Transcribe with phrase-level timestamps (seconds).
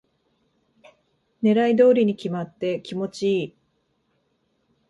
[1.43, 3.55] 狙い通りに決まって気持ちいい